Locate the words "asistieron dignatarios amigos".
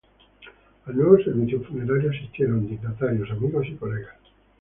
2.09-3.67